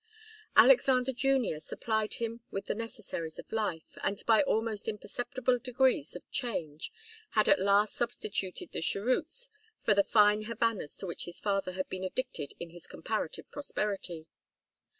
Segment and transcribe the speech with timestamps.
[0.55, 6.27] Alexander Junior supplied him with the necessaries of life, and by almost imperceptible degrees of
[6.31, 6.91] change
[7.37, 9.51] had at last substituted the cheroots
[9.83, 14.27] for the fine Havanas to which his father had been addicted in his comparative prosperity.